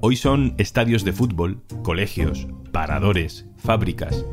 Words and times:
Hoy 0.00 0.16
son 0.16 0.54
estadios 0.58 1.04
de 1.04 1.12
fútbol, 1.12 1.62
colegios, 1.82 2.46
paradores, 2.72 3.46
fábricas, 3.56 4.24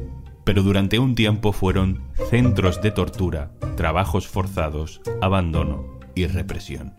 pero 0.43 0.61
durante 0.61 0.99
un 0.99 1.15
tiempo 1.15 1.51
fueron 1.51 2.01
centros 2.29 2.81
de 2.81 2.91
tortura, 2.91 3.51
trabajos 3.75 4.27
forzados, 4.27 5.01
abandono 5.21 5.99
y 6.15 6.27
represión. 6.27 6.93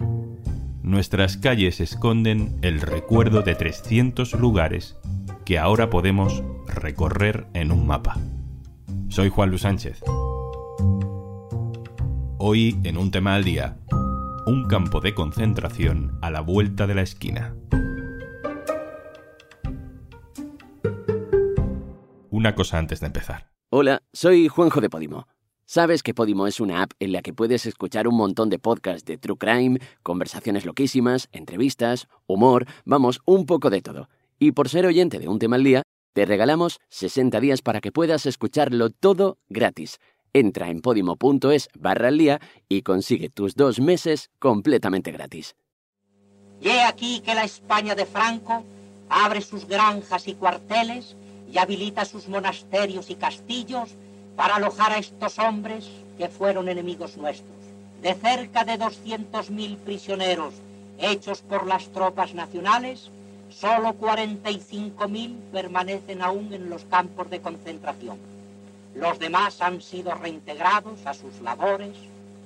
Nuestras 0.83 1.37
calles 1.37 1.81
esconden 1.81 2.59
el 2.63 2.81
recuerdo 2.81 3.43
de 3.43 3.55
300 3.55 4.35
lugares 4.35 4.97
que 5.45 5.59
ahora 5.59 5.91
podemos 5.91 6.43
recorrer 6.67 7.47
en 7.55 7.73
un 7.73 7.87
mapa. 7.87 8.19
Soy 9.09 9.29
Juan 9.29 9.51
Luis 9.51 9.63
Sánchez. 9.63 10.03
Hoy 12.39 12.79
en 12.83 12.99
un 12.99 13.11
tema 13.11 13.35
al 13.35 13.45
día, 13.45 13.77
un 14.47 14.65
campo 14.65 15.01
de 15.01 15.15
concentración 15.15 16.19
a 16.21 16.31
la 16.31 16.43
vuelta 16.43 16.87
de 16.87 16.95
la 16.95 17.01
esquina. 17.01 17.57
Una 22.31 22.55
cosa 22.55 22.79
antes 22.79 23.01
de 23.01 23.07
empezar. 23.07 23.49
Hola, 23.71 24.03
soy 24.13 24.49
Juanjo 24.49 24.83
de 24.83 24.91
Podimo. 24.91 25.27
¿Sabes 25.65 26.03
que 26.03 26.13
Podimo 26.13 26.47
es 26.47 26.61
una 26.61 26.83
app 26.83 26.93
en 27.01 27.13
la 27.13 27.23
que 27.23 27.33
puedes 27.33 27.65
escuchar 27.65 28.07
un 28.07 28.17
montón 28.17 28.51
de 28.51 28.59
podcasts 28.59 29.07
de 29.07 29.17
True 29.17 29.39
Crime, 29.39 29.79
conversaciones 30.03 30.67
loquísimas, 30.67 31.29
entrevistas, 31.33 32.07
humor, 32.27 32.67
vamos, 32.85 33.21
un 33.25 33.47
poco 33.47 33.71
de 33.71 33.81
todo? 33.81 34.11
Y 34.39 34.53
por 34.53 34.69
ser 34.69 34.85
oyente 34.85 35.21
de 35.21 35.29
un 35.29 35.39
tema 35.39 35.57
al 35.57 35.65
día, 35.65 35.83
te 36.13 36.27
regalamos 36.27 36.81
60 36.91 37.41
días 37.41 37.63
para 37.63 37.81
que 37.81 37.93
puedas 37.93 38.27
escucharlo 38.27 38.91
todo 38.91 39.39
gratis. 39.49 39.99
Entra 40.37 40.69
en 40.69 40.81
podimo.es 40.81 41.69
barra 41.79 42.09
al 42.09 42.19
día 42.19 42.41
y 42.69 42.83
consigue 42.83 43.31
tus 43.31 43.55
dos 43.55 43.79
meses 43.79 44.31
completamente 44.41 45.13
gratis. 45.13 45.55
Y 46.61 46.71
he 46.71 46.83
aquí 46.83 47.21
que 47.21 47.37
la 47.37 47.45
España 47.45 47.95
de 47.95 48.05
Franco 48.05 48.65
abre 49.09 49.41
sus 49.41 49.69
granjas 49.69 50.27
y 50.27 50.35
cuarteles 50.35 51.15
y 51.53 51.59
habilita 51.59 52.05
sus 52.05 52.27
monasterios 52.27 53.11
y 53.11 53.15
castillos 53.15 53.91
para 54.35 54.57
alojar 54.57 54.91
a 54.91 54.99
estos 54.99 55.39
hombres 55.39 55.89
que 56.19 56.29
fueron 56.29 56.69
enemigos 56.69 57.17
nuestros. 57.17 57.55
De 58.03 58.15
cerca 58.15 58.65
de 58.65 58.77
200.000 58.77 59.77
prisioneros 59.77 60.55
hechos 60.99 61.43
por 61.43 61.65
las 61.69 61.93
tropas 61.93 62.35
nacionales, 62.35 63.09
solo 63.51 63.91
45.000 63.91 65.37
permanecen 65.53 66.23
aún 66.23 66.53
en 66.53 66.71
los 66.71 66.85
campos 66.87 67.31
de 67.31 67.41
concentración. 67.41 68.34
Los 68.95 69.19
demás 69.19 69.61
han 69.61 69.81
sido 69.81 70.15
reintegrados 70.15 71.05
a 71.07 71.15
sus 71.15 71.41
labores, 71.43 71.97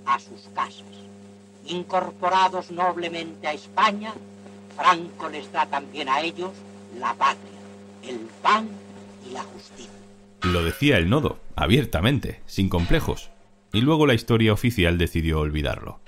a 0.07 0.19
sus 0.19 0.49
casas. 0.55 0.85
Incorporados 1.67 2.71
noblemente 2.71 3.47
a 3.47 3.53
España, 3.53 4.15
Franco 4.77 5.29
les 5.29 5.51
da 5.53 5.67
también 5.67 6.09
a 6.09 6.21
ellos 6.21 6.53
la 6.99 7.13
patria, 7.15 7.59
el 8.03 8.21
pan 8.43 8.69
y 9.29 9.33
la 9.33 9.43
justicia. 9.43 9.91
Lo 10.43 10.63
decía 10.63 10.97
el 10.97 11.11
nodo, 11.11 11.39
abiertamente, 11.57 12.41
sin 12.47 12.69
complejos. 12.69 13.31
Y 13.73 13.83
luego 13.83 14.07
la 14.07 14.15
historia 14.15 14.53
oficial 14.53 14.97
decidió 14.97 15.41
olvidarlo. 15.41 16.01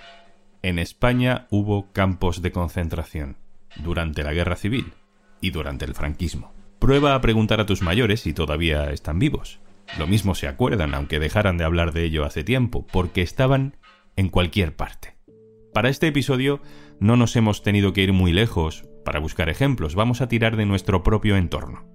En 0.63 0.79
España 0.79 1.47
hubo 1.51 1.91
campos 1.93 2.41
de 2.41 2.53
concentración, 2.53 3.37
durante 3.77 4.23
la 4.23 4.33
guerra 4.33 4.57
civil 4.57 4.93
y 5.41 5.51
durante 5.51 5.85
el 5.85 5.95
franquismo. 5.95 6.53
Prueba 6.79 7.15
a 7.15 7.21
preguntar 7.21 7.61
a 7.61 7.67
tus 7.67 7.83
mayores 7.83 8.21
si 8.21 8.33
todavía 8.33 8.91
están 8.91 9.19
vivos. 9.19 9.59
Lo 9.99 10.07
mismo 10.07 10.35
se 10.35 10.49
acuerdan, 10.49 10.95
aunque 10.95 11.19
dejaran 11.19 11.57
de 11.57 11.65
hablar 11.65 11.93
de 11.93 12.05
ello 12.05 12.25
hace 12.25 12.45
tiempo, 12.45 12.87
porque 12.91 13.23
estaban 13.23 13.77
en 14.17 14.29
cualquier 14.29 14.77
parte. 14.77 15.17
Para 15.73 15.89
este 15.89 16.09
episodio 16.09 16.61
no 17.01 17.17
nos 17.17 17.37
hemos 17.37 17.63
tenido 17.63 17.93
que 17.93 18.03
ir 18.03 18.13
muy 18.13 18.33
lejos 18.33 18.85
para 19.05 19.21
buscar 19.21 19.49
ejemplos, 19.49 19.95
vamos 19.95 20.21
a 20.21 20.29
tirar 20.29 20.57
de 20.57 20.67
nuestro 20.67 21.03
propio 21.03 21.37
entorno. 21.37 21.87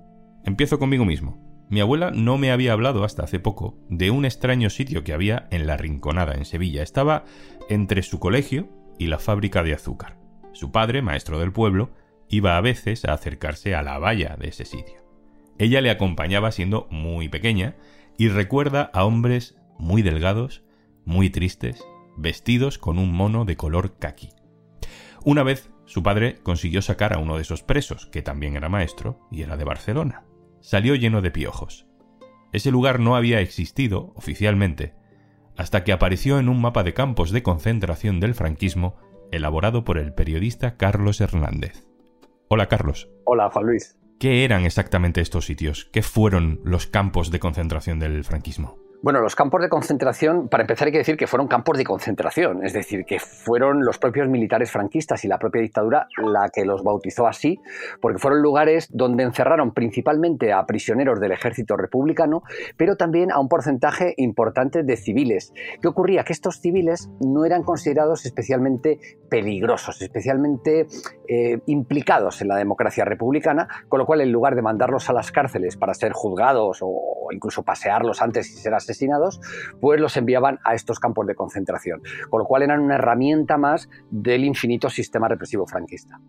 Empiezo 0.43 0.79
conmigo 0.79 1.05
mismo. 1.05 1.43
Mi 1.69 1.79
abuela 1.79 2.11
no 2.11 2.37
me 2.37 2.51
había 2.51 2.73
hablado 2.73 3.03
hasta 3.03 3.23
hace 3.23 3.39
poco 3.39 3.77
de 3.89 4.11
un 4.11 4.25
extraño 4.25 4.69
sitio 4.69 5.03
que 5.03 5.13
había 5.13 5.47
en 5.49 5.65
La 5.65 5.77
Rinconada, 5.77 6.35
en 6.35 6.45
Sevilla. 6.45 6.83
Estaba 6.83 7.25
entre 7.69 8.03
su 8.03 8.19
colegio 8.19 8.69
y 8.99 9.07
la 9.07 9.17
fábrica 9.17 9.63
de 9.63 9.73
azúcar. 9.73 10.17
Su 10.53 10.71
padre, 10.71 11.01
maestro 11.01 11.39
del 11.39 11.51
pueblo, 11.51 11.91
iba 12.29 12.57
a 12.57 12.61
veces 12.61 13.05
a 13.05 13.13
acercarse 13.13 13.75
a 13.75 13.81
la 13.81 13.97
valla 13.97 14.37
de 14.39 14.49
ese 14.49 14.65
sitio. 14.65 15.04
Ella 15.57 15.81
le 15.81 15.89
acompañaba 15.89 16.51
siendo 16.51 16.87
muy 16.91 17.29
pequeña 17.29 17.75
y 18.17 18.29
recuerda 18.29 18.89
a 18.93 19.05
hombres 19.05 19.57
muy 19.77 20.01
delgados, 20.01 20.63
muy 21.05 21.29
tristes, 21.29 21.83
vestidos 22.17 22.77
con 22.77 22.99
un 22.99 23.13
mono 23.13 23.45
de 23.45 23.55
color 23.55 23.97
caqui. 23.97 24.29
Una 25.23 25.43
vez 25.43 25.71
su 25.85 26.03
padre 26.03 26.39
consiguió 26.43 26.81
sacar 26.81 27.13
a 27.13 27.19
uno 27.19 27.35
de 27.35 27.43
esos 27.43 27.63
presos, 27.63 28.07
que 28.07 28.21
también 28.21 28.55
era 28.55 28.69
maestro 28.69 29.27
y 29.31 29.43
era 29.43 29.57
de 29.57 29.63
Barcelona. 29.63 30.25
Salió 30.59 30.95
lleno 30.95 31.21
de 31.21 31.31
piojos. 31.31 31.87
Ese 32.51 32.71
lugar 32.71 32.99
no 32.99 33.15
había 33.15 33.39
existido 33.41 34.13
oficialmente 34.15 34.93
hasta 35.57 35.83
que 35.83 35.93
apareció 35.93 36.39
en 36.39 36.49
un 36.49 36.59
mapa 36.59 36.83
de 36.83 36.93
campos 36.93 37.31
de 37.31 37.43
concentración 37.43 38.19
del 38.19 38.33
franquismo 38.33 38.97
elaborado 39.31 39.85
por 39.85 39.97
el 39.97 40.13
periodista 40.13 40.75
Carlos 40.75 41.21
Hernández. 41.21 41.87
Hola 42.49 42.67
Carlos. 42.67 43.09
Hola 43.25 43.49
Juan 43.49 43.65
Luis. 43.65 43.97
¿Qué 44.19 44.45
eran 44.45 44.65
exactamente 44.65 45.21
estos 45.21 45.45
sitios? 45.45 45.89
¿Qué 45.91 46.01
fueron 46.01 46.61
los 46.63 46.87
campos 46.87 47.31
de 47.31 47.39
concentración 47.39 47.99
del 47.99 48.23
franquismo? 48.23 48.84
Bueno, 49.05 49.21
los 49.21 49.35
campos 49.35 49.61
de 49.61 49.69
concentración, 49.69 50.49
para 50.49 50.63
empezar 50.63 50.87
hay 50.87 50.91
que 50.91 50.97
decir 50.97 51.15
que 51.15 51.27
fueron 51.27 51.47
campos 51.47 51.77
de 51.77 51.83
concentración, 51.83 52.65
es 52.65 52.73
decir, 52.73 53.05
que 53.05 53.19
fueron 53.19 53.85
los 53.85 53.99
propios 53.99 54.27
militares 54.27 54.71
franquistas 54.71 55.23
y 55.23 55.27
la 55.27 55.37
propia 55.37 55.61
dictadura 55.61 56.07
la 56.17 56.49
que 56.51 56.65
los 56.65 56.83
bautizó 56.83 57.27
así, 57.27 57.61
porque 58.01 58.17
fueron 58.17 58.41
lugares 58.41 58.87
donde 58.91 59.21
encerraron 59.21 59.75
principalmente 59.75 60.53
a 60.53 60.65
prisioneros 60.65 61.19
del 61.19 61.33
ejército 61.33 61.77
republicano, 61.77 62.41
pero 62.77 62.95
también 62.95 63.31
a 63.31 63.39
un 63.39 63.47
porcentaje 63.47 64.15
importante 64.17 64.81
de 64.81 64.97
civiles. 64.97 65.53
¿Qué 65.83 65.87
ocurría? 65.87 66.23
Que 66.23 66.33
estos 66.33 66.59
civiles 66.59 67.07
no 67.19 67.45
eran 67.45 67.61
considerados 67.61 68.25
especialmente 68.25 68.97
peligrosos, 69.29 70.01
especialmente 70.01 70.87
eh, 71.27 71.59
implicados 71.67 72.41
en 72.41 72.47
la 72.47 72.55
democracia 72.55 73.05
republicana, 73.05 73.67
con 73.87 73.99
lo 73.99 74.07
cual 74.07 74.21
en 74.21 74.31
lugar 74.31 74.55
de 74.55 74.63
mandarlos 74.63 75.11
a 75.11 75.13
las 75.13 75.31
cárceles 75.31 75.77
para 75.77 75.93
ser 75.93 76.11
juzgados 76.11 76.79
o 76.81 77.27
incluso 77.31 77.61
pasearlos 77.61 78.23
antes 78.23 78.49
y 78.49 78.55
ser 78.55 78.73
asesinados, 78.73 78.94
asesinados, 78.95 79.39
pues 79.81 79.99
los 79.99 80.17
enviaban 80.17 80.59
a 80.63 80.73
estos 80.73 80.99
campos 80.99 81.27
de 81.27 81.35
concentración, 81.35 82.01
con 82.29 82.39
lo 82.39 82.45
cual 82.45 82.63
eran 82.63 82.79
una 82.79 82.95
herramienta 82.95 83.57
más 83.57 83.89
del 84.09 84.45
infinito 84.45 84.89
sistema 84.89 85.27
represivo 85.27 85.67
franquista. 85.67 86.19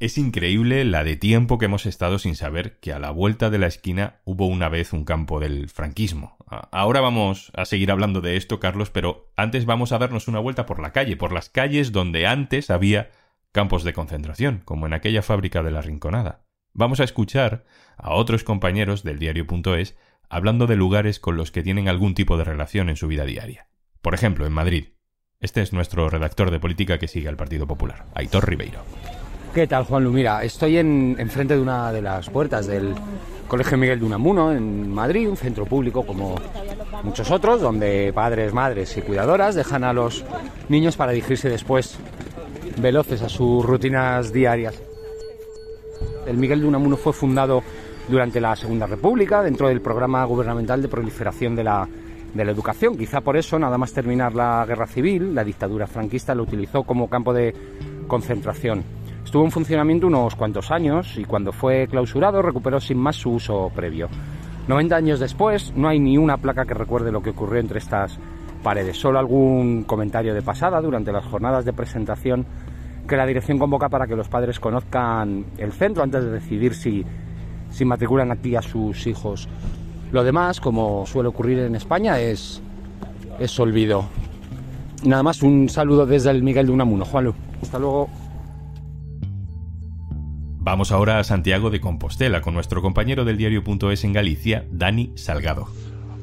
Es 0.00 0.16
increíble 0.16 0.84
la 0.84 1.02
de 1.02 1.16
tiempo 1.16 1.58
que 1.58 1.64
hemos 1.64 1.84
estado 1.84 2.20
sin 2.20 2.36
saber 2.36 2.78
que 2.78 2.92
a 2.92 3.00
la 3.00 3.10
vuelta 3.10 3.50
de 3.50 3.58
la 3.58 3.66
esquina 3.66 4.20
hubo 4.24 4.46
una 4.46 4.68
vez 4.68 4.92
un 4.92 5.04
campo 5.04 5.40
del 5.40 5.68
franquismo. 5.68 6.36
Ahora 6.46 7.00
vamos 7.00 7.50
a 7.56 7.64
seguir 7.64 7.90
hablando 7.90 8.20
de 8.20 8.36
esto, 8.36 8.60
Carlos, 8.60 8.90
pero 8.90 9.32
antes 9.36 9.66
vamos 9.66 9.90
a 9.90 9.98
darnos 9.98 10.28
una 10.28 10.38
vuelta 10.38 10.66
por 10.66 10.78
la 10.78 10.92
calle, 10.92 11.16
por 11.16 11.32
las 11.32 11.48
calles 11.48 11.90
donde 11.90 12.28
antes 12.28 12.70
había 12.70 13.10
campos 13.50 13.82
de 13.82 13.92
concentración, 13.92 14.62
como 14.64 14.86
en 14.86 14.92
aquella 14.92 15.22
fábrica 15.22 15.64
de 15.64 15.72
la 15.72 15.82
Rinconada. 15.82 16.47
Vamos 16.72 17.00
a 17.00 17.04
escuchar 17.04 17.64
a 17.96 18.14
otros 18.14 18.44
compañeros 18.44 19.02
del 19.02 19.18
diario.es 19.18 19.96
hablando 20.28 20.66
de 20.66 20.76
lugares 20.76 21.20
con 21.20 21.36
los 21.36 21.50
que 21.50 21.62
tienen 21.62 21.88
algún 21.88 22.14
tipo 22.14 22.36
de 22.36 22.44
relación 22.44 22.88
en 22.88 22.96
su 22.96 23.08
vida 23.08 23.24
diaria. 23.24 23.68
Por 24.02 24.14
ejemplo, 24.14 24.46
en 24.46 24.52
Madrid. 24.52 24.88
Este 25.40 25.62
es 25.62 25.72
nuestro 25.72 26.08
redactor 26.10 26.50
de 26.50 26.60
política 26.60 26.98
que 26.98 27.08
sigue 27.08 27.28
al 27.28 27.36
Partido 27.36 27.66
Popular, 27.66 28.06
Aitor 28.14 28.48
Ribeiro. 28.48 28.80
¿Qué 29.54 29.66
tal, 29.66 29.84
Juan 29.84 30.12
Mira, 30.12 30.44
estoy 30.44 30.78
en, 30.78 31.16
frente 31.30 31.54
de 31.54 31.60
una 31.60 31.92
de 31.92 32.02
las 32.02 32.28
puertas 32.28 32.66
del 32.66 32.94
Colegio 33.46 33.78
Miguel 33.78 34.00
de 34.00 34.04
Unamuno, 34.04 34.52
en 34.52 34.90
Madrid, 34.90 35.28
un 35.28 35.36
centro 35.36 35.64
público 35.64 36.04
como 36.04 36.36
muchos 37.02 37.30
otros, 37.30 37.60
donde 37.60 38.12
padres, 38.12 38.52
madres 38.52 38.96
y 38.96 39.02
cuidadoras 39.02 39.54
dejan 39.54 39.84
a 39.84 39.92
los 39.92 40.24
niños 40.68 40.96
para 40.96 41.12
dirigirse 41.12 41.48
después 41.48 41.98
veloces 42.76 43.22
a 43.22 43.28
sus 43.28 43.64
rutinas 43.64 44.32
diarias. 44.32 44.87
El 46.26 46.36
Miguel 46.36 46.60
de 46.60 46.66
Unamuno 46.66 46.96
fue 46.96 47.12
fundado 47.12 47.62
durante 48.08 48.40
la 48.40 48.56
Segunda 48.56 48.86
República 48.86 49.42
dentro 49.42 49.68
del 49.68 49.80
programa 49.80 50.24
gubernamental 50.24 50.80
de 50.80 50.88
proliferación 50.88 51.54
de 51.54 51.64
la, 51.64 51.88
de 52.34 52.44
la 52.44 52.52
educación. 52.52 52.96
Quizá 52.96 53.20
por 53.20 53.36
eso, 53.36 53.58
nada 53.58 53.78
más 53.78 53.92
terminar 53.92 54.34
la 54.34 54.64
guerra 54.66 54.86
civil, 54.86 55.34
la 55.34 55.44
dictadura 55.44 55.86
franquista 55.86 56.34
lo 56.34 56.42
utilizó 56.42 56.84
como 56.84 57.08
campo 57.08 57.32
de 57.32 57.54
concentración. 58.06 58.82
Estuvo 59.24 59.44
en 59.44 59.50
funcionamiento 59.50 60.06
unos 60.06 60.34
cuantos 60.34 60.70
años 60.70 61.18
y 61.18 61.24
cuando 61.24 61.52
fue 61.52 61.86
clausurado 61.86 62.40
recuperó 62.40 62.80
sin 62.80 62.96
más 62.96 63.16
su 63.16 63.32
uso 63.32 63.70
previo. 63.74 64.08
90 64.68 64.96
años 64.96 65.20
después 65.20 65.72
no 65.76 65.88
hay 65.88 65.98
ni 65.98 66.16
una 66.16 66.38
placa 66.38 66.64
que 66.64 66.74
recuerde 66.74 67.12
lo 67.12 67.22
que 67.22 67.30
ocurrió 67.30 67.60
entre 67.60 67.78
estas 67.78 68.18
paredes, 68.62 68.98
solo 68.98 69.18
algún 69.18 69.84
comentario 69.84 70.34
de 70.34 70.42
pasada 70.42 70.80
durante 70.80 71.12
las 71.12 71.26
jornadas 71.26 71.64
de 71.64 71.72
presentación 71.72 72.46
que 73.08 73.16
la 73.16 73.26
dirección 73.26 73.58
convoca 73.58 73.88
para 73.88 74.06
que 74.06 74.14
los 74.14 74.28
padres 74.28 74.60
conozcan 74.60 75.46
el 75.56 75.72
centro 75.72 76.04
antes 76.04 76.22
de 76.22 76.30
decidir 76.30 76.74
si, 76.74 77.04
si 77.70 77.84
matriculan 77.84 78.30
aquí 78.30 78.54
a 78.54 78.62
sus 78.62 79.06
hijos. 79.06 79.48
Lo 80.12 80.22
demás, 80.22 80.60
como 80.60 81.04
suele 81.06 81.28
ocurrir 81.28 81.58
en 81.58 81.74
España, 81.74 82.20
es, 82.20 82.62
es 83.38 83.58
olvido. 83.58 84.04
nada 85.04 85.22
más, 85.22 85.42
un 85.42 85.68
saludo 85.68 86.06
desde 86.06 86.30
el 86.30 86.42
Miguel 86.42 86.66
de 86.66 86.72
Unamuno. 86.72 87.04
Juanlu, 87.04 87.34
hasta 87.62 87.78
luego. 87.78 88.08
Vamos 90.60 90.92
ahora 90.92 91.18
a 91.18 91.24
Santiago 91.24 91.70
de 91.70 91.80
Compostela 91.80 92.42
con 92.42 92.54
nuestro 92.54 92.82
compañero 92.82 93.24
del 93.24 93.38
diario.es 93.38 94.04
en 94.04 94.12
Galicia, 94.12 94.66
Dani 94.70 95.12
Salgado. 95.16 95.66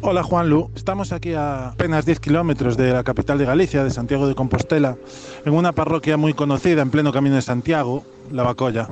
Hola 0.07 0.21
Juanlu, 0.21 0.69
estamos 0.75 1.11
aquí 1.11 1.33
a 1.33 1.69
apenas 1.69 2.05
10 2.05 2.19
kilómetros 2.19 2.77
de 2.77 2.93
la 2.93 3.03
capital 3.03 3.39
de 3.39 3.45
Galicia, 3.45 3.83
de 3.83 3.89
Santiago 3.89 4.27
de 4.27 4.35
Compostela, 4.35 4.97
en 5.43 5.51
una 5.51 5.71
parroquia 5.71 6.15
muy 6.15 6.35
conocida 6.35 6.83
en 6.83 6.91
pleno 6.91 7.11
camino 7.11 7.33
de 7.33 7.41
Santiago, 7.41 8.03
La 8.31 8.43
Bacolla. 8.43 8.87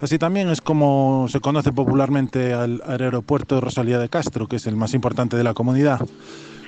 Así 0.00 0.18
también 0.18 0.48
es 0.48 0.60
como 0.60 1.28
se 1.28 1.38
conoce 1.38 1.70
popularmente 1.70 2.52
al, 2.52 2.82
aeropuerto 2.84 3.54
de 3.54 3.60
Rosalía 3.60 4.00
de 4.00 4.08
Castro, 4.08 4.48
que 4.48 4.56
es 4.56 4.66
el 4.66 4.74
más 4.74 4.92
importante 4.92 5.36
de 5.36 5.44
la 5.44 5.54
comunidad. 5.54 6.00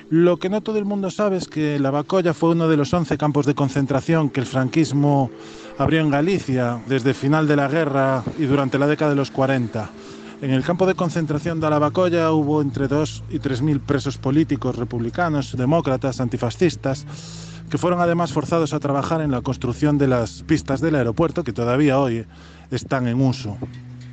Lo 0.09 0.37
que 0.37 0.47
no 0.47 0.61
todo 0.61 0.77
el 0.77 0.85
mundo 0.85 1.11
sabe 1.11 1.35
es 1.35 1.49
que 1.49 1.77
La 1.77 1.91
Bacolla 1.91 2.33
fue 2.33 2.51
uno 2.51 2.69
de 2.69 2.77
los 2.77 2.93
11 2.93 3.17
campos 3.17 3.45
de 3.45 3.53
concentración 3.53 4.29
que 4.29 4.39
el 4.39 4.45
franquismo 4.45 5.29
abrió 5.77 5.99
en 5.99 6.09
Galicia 6.09 6.79
desde 6.87 7.09
el 7.09 7.15
final 7.15 7.49
de 7.49 7.57
la 7.57 7.67
guerra 7.67 8.23
y 8.37 8.45
durante 8.45 8.79
la 8.79 8.87
década 8.87 9.11
de 9.11 9.17
los 9.17 9.29
40. 9.29 9.89
En 10.41 10.51
el 10.51 10.63
campo 10.63 10.85
de 10.85 10.95
concentración 10.95 11.59
de 11.59 11.67
Alabacoya 11.67 12.31
hubo 12.31 12.61
entre 12.61 12.87
2 12.87 13.25
y 13.29 13.39
3 13.39 13.61
mil 13.61 13.81
presos 13.81 14.17
políticos 14.17 14.77
republicanos, 14.77 15.57
demócratas, 15.57 16.21
antifascistas, 16.21 17.05
que 17.69 17.77
fueron 17.77 17.99
además 17.99 18.31
forzados 18.31 18.73
a 18.73 18.79
trabajar 18.79 19.19
en 19.19 19.31
la 19.31 19.41
construcción 19.41 19.97
de 19.97 20.07
las 20.07 20.43
pistas 20.43 20.79
del 20.79 20.95
aeropuerto 20.95 21.43
que 21.43 21.51
todavía 21.51 21.99
hoy 21.99 22.25
están 22.71 23.09
en 23.09 23.19
uso. 23.19 23.57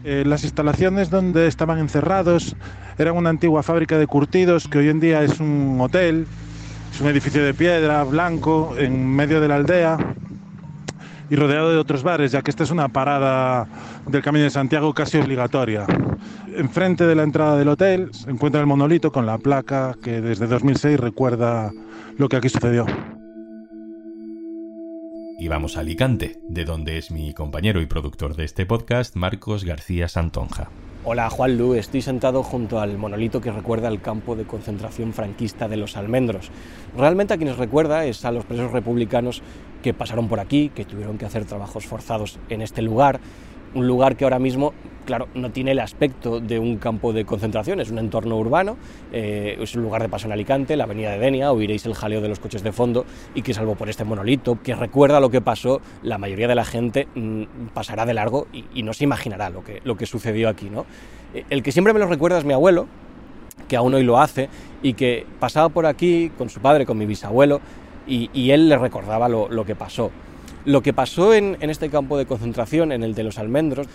Eh, 0.02 0.24
las 0.26 0.42
instalaciones 0.42 1.10
donde 1.10 1.46
estaban 1.46 1.78
encerrados 1.78 2.56
eran 2.98 3.16
una 3.16 3.30
antigua 3.30 3.62
fábrica 3.62 3.96
de 3.96 4.08
curtidos 4.08 4.66
que 4.66 4.78
hoy 4.78 4.88
en 4.88 4.98
día 4.98 5.22
es 5.22 5.38
un 5.38 5.78
hotel, 5.80 6.26
es 6.92 7.00
un 7.00 7.06
edificio 7.06 7.44
de 7.44 7.54
piedra 7.54 8.02
blanco 8.02 8.74
en 8.76 9.06
medio 9.14 9.40
de 9.40 9.46
la 9.46 9.56
aldea 9.56 9.96
y 11.30 11.36
rodeado 11.36 11.70
de 11.70 11.78
otros 11.78 12.02
bares, 12.02 12.32
ya 12.32 12.42
que 12.42 12.50
esta 12.50 12.64
es 12.64 12.72
una 12.72 12.88
parada 12.88 13.68
del 14.06 14.22
Camino 14.22 14.44
de 14.44 14.50
Santiago 14.50 14.92
casi 14.92 15.18
obligatoria. 15.18 15.86
Enfrente 16.56 17.06
de 17.06 17.14
la 17.14 17.22
entrada 17.22 17.58
del 17.58 17.68
hotel 17.68 18.08
se 18.14 18.30
encuentra 18.30 18.62
el 18.62 18.66
monolito 18.66 19.12
con 19.12 19.26
la 19.26 19.36
placa 19.36 19.94
que 20.02 20.22
desde 20.22 20.46
2006 20.46 20.98
recuerda 20.98 21.70
lo 22.16 22.30
que 22.30 22.36
aquí 22.36 22.48
sucedió. 22.48 22.86
Y 25.38 25.48
vamos 25.48 25.76
a 25.76 25.80
Alicante, 25.80 26.40
de 26.48 26.64
donde 26.64 26.96
es 26.96 27.10
mi 27.10 27.34
compañero 27.34 27.82
y 27.82 27.86
productor 27.86 28.36
de 28.36 28.44
este 28.44 28.64
podcast, 28.64 29.16
Marcos 29.16 29.64
García 29.64 30.08
Santonja. 30.08 30.70
Hola 31.04 31.28
Juan 31.28 31.58
Lu, 31.58 31.74
estoy 31.74 32.00
sentado 32.00 32.42
junto 32.42 32.80
al 32.80 32.96
monolito 32.96 33.42
que 33.42 33.52
recuerda 33.52 33.88
el 33.88 34.00
campo 34.00 34.34
de 34.34 34.44
concentración 34.44 35.12
franquista 35.12 35.68
de 35.68 35.76
los 35.76 35.98
Almendros. 35.98 36.50
Realmente 36.96 37.34
a 37.34 37.36
quienes 37.36 37.58
recuerda 37.58 38.06
es 38.06 38.24
a 38.24 38.32
los 38.32 38.46
presos 38.46 38.72
republicanos 38.72 39.42
que 39.82 39.92
pasaron 39.92 40.26
por 40.26 40.40
aquí, 40.40 40.70
que 40.74 40.86
tuvieron 40.86 41.18
que 41.18 41.26
hacer 41.26 41.44
trabajos 41.44 41.84
forzados 41.84 42.38
en 42.48 42.62
este 42.62 42.80
lugar, 42.80 43.20
un 43.76 43.86
lugar 43.86 44.16
que 44.16 44.24
ahora 44.24 44.38
mismo, 44.38 44.72
claro, 45.04 45.28
no 45.34 45.50
tiene 45.50 45.72
el 45.72 45.80
aspecto 45.80 46.40
de 46.40 46.58
un 46.58 46.78
campo 46.78 47.12
de 47.12 47.24
concentración, 47.24 47.80
es 47.80 47.90
un 47.90 47.98
entorno 47.98 48.36
urbano, 48.38 48.76
eh, 49.12 49.56
es 49.60 49.74
un 49.76 49.82
lugar 49.82 50.02
de 50.02 50.08
paso 50.08 50.26
en 50.26 50.32
Alicante, 50.32 50.76
la 50.76 50.84
avenida 50.84 51.12
de 51.12 51.18
Denia, 51.18 51.52
oiréis 51.52 51.84
el 51.86 51.94
jaleo 51.94 52.20
de 52.20 52.28
los 52.28 52.40
coches 52.40 52.62
de 52.62 52.72
fondo 52.72 53.04
y 53.34 53.42
que 53.42 53.54
salvo 53.54 53.74
por 53.74 53.88
este 53.88 54.04
monolito, 54.04 54.58
que 54.62 54.74
recuerda 54.74 55.20
lo 55.20 55.30
que 55.30 55.40
pasó, 55.40 55.80
la 56.02 56.18
mayoría 56.18 56.48
de 56.48 56.54
la 56.54 56.64
gente 56.64 57.06
mm, 57.14 57.42
pasará 57.74 58.06
de 58.06 58.14
largo 58.14 58.46
y, 58.52 58.82
no 58.82 58.92
se 58.92 59.04
imaginará 59.04 59.50
lo 59.50 59.64
que, 59.64 59.80
lo 59.84 59.96
que 59.96 60.06
sucedió 60.06 60.48
aquí. 60.48 60.70
¿no? 60.70 60.86
Eh, 61.34 61.44
el 61.50 61.62
que 61.62 61.72
siempre 61.72 61.92
me 61.92 61.98
lo 61.98 62.06
recuerda 62.06 62.38
es 62.38 62.44
mi 62.44 62.52
abuelo, 62.52 62.86
que 63.68 63.76
aún 63.76 63.94
hoy 63.94 64.04
lo 64.04 64.18
hace, 64.18 64.48
y 64.82 64.94
que 64.94 65.26
pasaba 65.40 65.68
por 65.68 65.86
aquí 65.86 66.30
con 66.38 66.48
su 66.48 66.60
padre, 66.60 66.86
con 66.86 66.96
mi 66.96 67.06
bisabuelo, 67.06 67.60
y, 68.06 68.50
él 68.50 68.68
le 68.68 68.78
recordaba 68.78 69.28
lo, 69.28 69.64
que 69.64 69.74
pasó. 69.74 70.10
Lo 70.66 70.82
que 70.82 70.92
pasó 70.92 71.32
en, 71.32 71.56
este 71.60 71.88
campo 71.90 72.18
de 72.18 72.26
concentración, 72.26 72.90
en 72.90 73.04
el 73.04 73.14
de 73.14 73.22
los 73.22 73.38
almendros, 73.38 73.86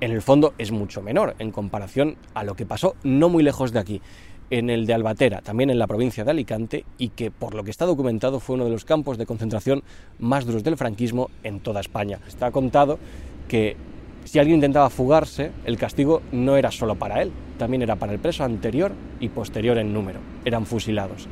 en 0.00 0.12
el 0.12 0.22
fondo 0.22 0.54
es 0.58 0.70
mucho 0.70 1.02
menor 1.02 1.34
en 1.40 1.50
comparación 1.50 2.14
a 2.34 2.44
lo 2.44 2.54
que 2.54 2.64
pasó 2.64 2.94
no 3.02 3.28
muy 3.28 3.42
lejos 3.42 3.72
de 3.72 3.80
aquí, 3.80 4.00
en 4.48 4.70
el 4.70 4.86
de 4.86 4.94
Albatera, 4.94 5.40
también 5.42 5.70
en 5.70 5.80
la 5.80 5.88
provincia 5.88 6.22
de 6.22 6.30
Alicante, 6.30 6.84
y 6.98 7.08
que 7.08 7.32
por 7.32 7.54
lo 7.56 7.64
que 7.64 7.72
está 7.72 7.84
documentado 7.84 8.38
fue 8.38 8.54
uno 8.54 8.64
de 8.64 8.70
los 8.70 8.84
campos 8.84 9.18
de 9.18 9.26
concentración 9.26 9.82
más 10.20 10.46
duros 10.46 10.62
del 10.62 10.76
franquismo 10.76 11.30
en 11.42 11.58
toda 11.58 11.80
España. 11.80 12.20
Está 12.28 12.52
contado 12.52 13.00
que 13.48 13.76
si 14.24 14.38
alguien 14.38 14.58
intentaba 14.58 14.88
fugarse, 14.88 15.50
el 15.64 15.78
castigo 15.78 16.22
no 16.30 16.56
era 16.56 16.70
solo 16.70 16.94
para 16.94 17.22
él, 17.22 17.32
también 17.58 17.82
era 17.82 17.96
para 17.96 18.12
el 18.12 18.20
preso 18.20 18.44
anterior 18.44 18.92
y 19.18 19.30
posterior 19.30 19.78
en 19.78 19.92
número, 19.92 20.20
eran 20.44 20.64
fusilados 20.64 21.26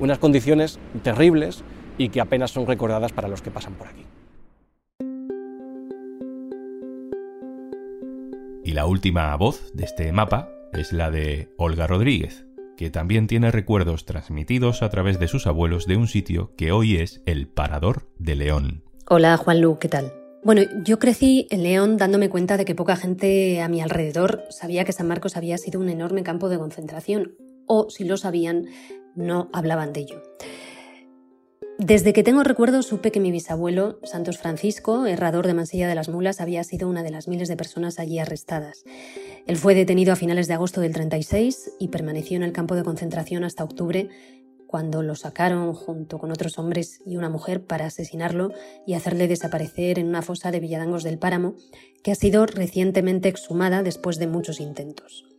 unas 0.00 0.18
condiciones 0.18 0.80
terribles 1.04 1.62
y 1.96 2.08
que 2.08 2.20
apenas 2.20 2.50
son 2.50 2.66
recordadas 2.66 3.12
para 3.12 3.28
los 3.28 3.40
que 3.40 3.52
pasan 3.52 3.74
por 3.74 3.86
aquí. 3.86 4.04
Y 8.72 8.74
la 8.74 8.86
última 8.86 9.36
voz 9.36 9.70
de 9.74 9.84
este 9.84 10.10
mapa 10.12 10.48
es 10.72 10.94
la 10.94 11.10
de 11.10 11.50
Olga 11.58 11.86
Rodríguez, 11.86 12.46
que 12.78 12.88
también 12.88 13.26
tiene 13.26 13.50
recuerdos 13.50 14.06
transmitidos 14.06 14.80
a 14.80 14.88
través 14.88 15.20
de 15.20 15.28
sus 15.28 15.46
abuelos 15.46 15.84
de 15.84 15.98
un 15.98 16.08
sitio 16.08 16.54
que 16.56 16.72
hoy 16.72 16.96
es 16.96 17.20
el 17.26 17.48
Parador 17.48 18.08
de 18.18 18.34
León. 18.34 18.82
Hola 19.10 19.36
Juanlu, 19.36 19.78
¿qué 19.78 19.90
tal? 19.90 20.14
Bueno, 20.42 20.62
yo 20.86 20.98
crecí 20.98 21.48
en 21.50 21.64
León 21.64 21.98
dándome 21.98 22.30
cuenta 22.30 22.56
de 22.56 22.64
que 22.64 22.74
poca 22.74 22.96
gente 22.96 23.60
a 23.60 23.68
mi 23.68 23.82
alrededor 23.82 24.44
sabía 24.48 24.86
que 24.86 24.92
San 24.92 25.06
Marcos 25.06 25.36
había 25.36 25.58
sido 25.58 25.78
un 25.78 25.90
enorme 25.90 26.22
campo 26.22 26.48
de 26.48 26.56
concentración, 26.56 27.34
o 27.66 27.90
si 27.90 28.04
lo 28.04 28.16
sabían, 28.16 28.68
no 29.14 29.50
hablaban 29.52 29.92
de 29.92 30.00
ello. 30.00 30.22
Desde 31.84 32.12
que 32.12 32.22
tengo 32.22 32.44
recuerdo 32.44 32.80
supe 32.84 33.10
que 33.10 33.18
mi 33.18 33.32
bisabuelo, 33.32 33.98
Santos 34.04 34.38
Francisco, 34.38 35.04
herrador 35.04 35.48
de 35.48 35.54
Mansilla 35.54 35.88
de 35.88 35.96
las 35.96 36.08
Mulas, 36.08 36.40
había 36.40 36.62
sido 36.62 36.88
una 36.88 37.02
de 37.02 37.10
las 37.10 37.26
miles 37.26 37.48
de 37.48 37.56
personas 37.56 37.98
allí 37.98 38.20
arrestadas. 38.20 38.84
Él 39.48 39.56
fue 39.56 39.74
detenido 39.74 40.12
a 40.12 40.16
finales 40.16 40.46
de 40.46 40.54
agosto 40.54 40.80
del 40.80 40.92
36 40.92 41.72
y 41.80 41.88
permaneció 41.88 42.36
en 42.36 42.44
el 42.44 42.52
campo 42.52 42.76
de 42.76 42.84
concentración 42.84 43.42
hasta 43.42 43.64
octubre, 43.64 44.10
cuando 44.68 45.02
lo 45.02 45.16
sacaron 45.16 45.74
junto 45.74 46.18
con 46.18 46.30
otros 46.30 46.56
hombres 46.56 47.00
y 47.04 47.16
una 47.16 47.28
mujer 47.28 47.66
para 47.66 47.86
asesinarlo 47.86 48.52
y 48.86 48.94
hacerle 48.94 49.26
desaparecer 49.26 49.98
en 49.98 50.06
una 50.06 50.22
fosa 50.22 50.52
de 50.52 50.60
Villadangos 50.60 51.02
del 51.02 51.18
Páramo, 51.18 51.56
que 52.04 52.12
ha 52.12 52.14
sido 52.14 52.46
recientemente 52.46 53.28
exhumada 53.28 53.82
después 53.82 54.20
de 54.20 54.28
muchos 54.28 54.60
intentos. 54.60 55.31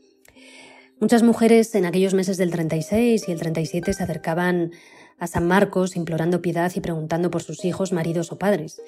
Muchas 1.03 1.21
mujeres 1.21 1.75
en 1.75 1.83
aquellos 1.83 2.13
meses 2.13 2.37
del 2.37 2.49
36 2.49 3.27
y 3.27 3.31
el 3.33 3.37
37 3.37 3.91
se 3.91 4.03
acercaban 4.03 4.71
a 5.19 5.27
San 5.27 5.45
Marcos 5.45 5.97
implorando 5.97 6.41
piedad 6.41 6.71
y 6.73 6.79
preguntando 6.79 7.29
por 7.29 7.43
sus 7.43 7.65
hijos, 7.65 7.91
maridos 7.91 8.31
o 8.31 8.39
padres. 8.39 8.81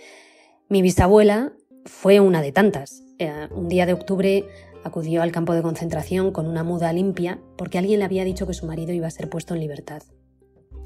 Mi 0.70 0.82
bisabuela 0.82 1.52
fue 1.84 2.22
una 2.22 2.42
de 2.42 2.54
tantas. 2.54 3.04
Eh, 3.20 3.50
un 3.52 3.68
día 3.68 3.86
de 3.86 3.92
octubre 3.92 4.48
acudió 4.86 5.24
al 5.24 5.34
campo 5.34 5.54
de 5.54 5.62
concentración 5.62 6.32
con 6.32 6.48
una 6.48 6.64
muda 6.64 6.94
limpia 6.94 7.42
porque 7.58 7.80
alguien 7.80 8.00
le 8.00 8.06
había 8.06 8.24
dicho 8.24 8.48
que 8.48 8.54
su 8.54 8.66
marido 8.66 8.94
iba 8.94 9.08
a 9.08 9.12
ser 9.12 9.30
puesto 9.30 9.54
en 9.54 9.60
libertad. 9.60 10.02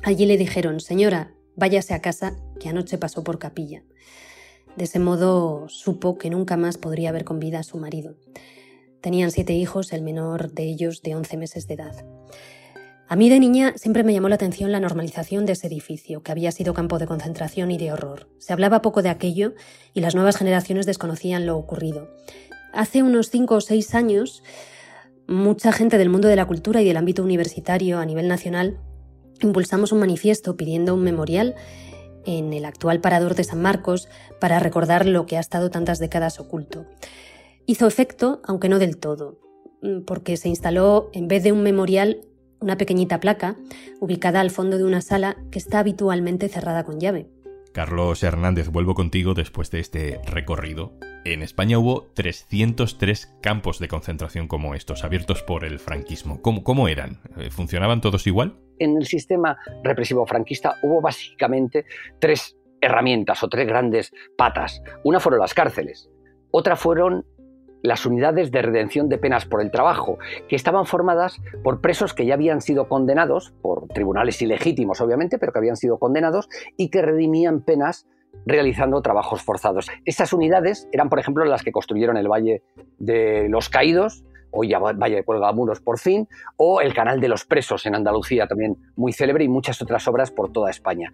Allí 0.02 0.26
le 0.26 0.36
dijeron, 0.36 0.80
señora, 0.80 1.36
váyase 1.56 1.94
a 1.94 2.02
casa, 2.02 2.38
que 2.60 2.70
anoche 2.70 2.98
pasó 2.98 3.24
por 3.24 3.38
capilla. 3.38 3.84
De 4.78 4.86
ese 4.86 4.98
modo 4.98 5.70
supo 5.70 6.18
que 6.18 6.32
nunca 6.32 6.58
más 6.58 6.80
podría 6.80 7.12
ver 7.12 7.24
con 7.24 7.38
vida 7.38 7.60
a 7.60 7.64
su 7.64 7.78
marido. 7.78 8.16
Tenían 9.02 9.32
siete 9.32 9.54
hijos, 9.54 9.94
el 9.94 10.02
menor 10.02 10.52
de 10.52 10.64
ellos 10.64 11.02
de 11.02 11.16
11 11.16 11.38
meses 11.38 11.68
de 11.68 11.76
edad. 11.76 12.06
A 13.08 13.16
mí 13.16 13.30
de 13.30 13.40
niña 13.40 13.74
siempre 13.76 14.04
me 14.04 14.14
llamó 14.14 14.30
la 14.30 14.36
atención 14.36 14.72
la 14.72 14.80
normalización 14.80 15.46
de 15.48 15.54
ese 15.54 15.66
edificio, 15.68 16.22
que 16.22 16.32
había 16.32 16.52
sido 16.52 16.76
campo 16.76 17.00
de 17.00 17.08
concentración 17.08 17.72
y 17.72 17.78
de 17.78 17.92
horror. 17.92 18.30
Se 18.38 18.54
hablaba 18.54 18.84
poco 18.84 19.02
de 19.02 19.10
aquello 19.10 19.56
y 19.94 20.02
las 20.02 20.14
nuevas 20.14 20.38
generaciones 20.38 20.86
desconocían 20.86 21.48
lo 21.48 21.58
ocurrido. 21.58 22.10
Hace 22.72 23.02
unos 23.02 23.32
cinco 23.32 23.56
o 23.56 23.62
seis 23.62 23.96
años, 23.96 24.44
mucha 25.28 25.72
gente 25.72 25.98
del 25.98 26.10
mundo 26.10 26.28
de 26.28 26.36
la 26.36 26.46
cultura 26.46 26.82
y 26.82 26.86
del 26.86 26.98
ámbito 26.98 27.24
universitario 27.24 27.98
a 27.98 28.06
nivel 28.06 28.28
nacional 28.28 28.78
impulsamos 29.42 29.92
un 29.92 30.00
manifiesto 30.00 30.56
pidiendo 30.56 30.94
un 30.94 31.02
memorial 31.02 31.56
en 32.26 32.54
el 32.54 32.66
actual 32.66 33.02
parador 33.02 33.34
de 33.34 33.44
San 33.44 33.62
Marcos 33.62 34.08
para 34.40 34.60
recordar 34.60 35.06
lo 35.06 35.26
que 35.26 35.38
ha 35.38 35.40
estado 35.40 35.72
tantas 35.72 36.00
décadas 36.00 36.40
oculto. 36.40 36.86
Hizo 37.70 37.86
efecto, 37.86 38.42
aunque 38.46 38.68
no 38.68 38.80
del 38.80 38.98
todo, 38.98 39.38
mm, 39.84 40.00
porque 40.08 40.38
se 40.38 40.50
instaló, 40.50 41.12
en 41.14 41.28
vez 41.28 41.44
de 41.44 41.52
un 41.52 41.62
memorial, 41.62 42.22
una 42.60 42.80
pequeñita 42.80 43.20
placa 43.20 43.58
ubicada 44.00 44.40
al 44.40 44.50
fondo 44.50 44.80
de 44.80 44.86
una 44.86 45.02
sala 45.02 45.38
que 45.52 45.60
está 45.60 45.78
habitualmente 45.78 46.50
cerrada 46.50 46.84
con 46.84 47.00
llave. 47.00 47.28
Carlos 47.72 48.24
Hernández, 48.24 48.70
vuelvo 48.70 48.96
contigo 48.96 49.36
después 49.36 49.70
de 49.70 49.82
este 49.82 50.20
recorrido. 50.26 50.94
En 51.26 51.44
España 51.44 51.78
hubo 51.78 52.08
303 52.16 53.38
campos 53.40 53.78
de 53.78 53.88
concentración 53.88 54.48
como 54.48 54.74
estos, 54.74 55.04
abiertos 55.04 55.44
por 55.44 55.64
el 55.64 55.78
franquismo. 55.78 56.42
¿Cómo, 56.42 56.64
cómo 56.64 56.88
eran? 56.88 57.22
Eh, 57.38 57.52
¿Funcionaban 57.52 58.02
todos 58.02 58.26
igual? 58.26 58.58
En 58.80 58.98
el 58.98 59.06
sistema 59.06 59.60
represivo 59.84 60.26
franquista 60.26 60.78
hubo 60.82 61.02
básicamente 61.02 61.86
tres 62.18 62.58
herramientas 62.82 63.44
o 63.44 63.48
tres 63.48 63.68
grandes 63.68 64.12
patas. 64.36 64.82
Una 65.04 65.20
fueron 65.20 65.42
las 65.42 65.54
cárceles, 65.54 66.10
otra 66.50 66.76
fueron 66.76 67.26
las 67.82 68.06
unidades 68.06 68.52
de 68.52 68.62
redención 68.62 69.10
de 69.10 69.18
penas 69.18 69.46
por 69.46 69.62
el 69.62 69.72
trabajo, 69.72 70.18
que 70.48 70.56
estaban 70.56 70.86
formadas 70.86 71.42
por 71.64 71.82
presos 71.82 72.14
que 72.14 72.26
ya 72.26 72.34
habían 72.34 72.62
sido 72.62 72.88
condenados, 72.88 73.54
por 73.62 73.88
tribunales 73.88 74.42
ilegítimos 74.42 75.02
obviamente, 75.02 75.38
pero 75.38 75.52
que 75.52 75.60
habían 75.60 75.78
sido 75.78 75.98
condenados 75.98 76.50
y 76.78 76.90
que 76.90 77.02
redimían 77.02 77.62
penas 77.62 78.06
realizando 78.46 79.02
trabajos 79.02 79.42
forzados. 79.42 79.88
Estas 80.06 80.34
unidades 80.34 80.88
eran, 80.92 81.10
por 81.10 81.20
ejemplo, 81.20 81.46
las 81.46 81.64
que 81.64 81.72
construyeron 81.72 82.18
el 82.18 82.28
Valle 82.28 82.64
de 83.00 83.48
los 83.50 83.70
Caídos, 83.70 84.24
hoy 84.52 84.70
ya 84.70 84.80
Valle 84.80 85.16
de 85.16 85.24
Cuelgamuros 85.24 85.82
por 85.82 86.00
fin, 86.00 86.28
o 86.58 86.82
el 86.82 86.94
Canal 86.94 87.20
de 87.20 87.28
los 87.28 87.46
Presos 87.46 87.86
en 87.86 87.96
Andalucía, 87.96 88.48
también 88.48 88.78
muy 88.96 89.14
célebre, 89.14 89.44
y 89.44 89.48
muchas 89.48 89.82
otras 89.82 90.08
obras 90.08 90.32
por 90.32 90.52
toda 90.52 90.70
España. 90.70 91.12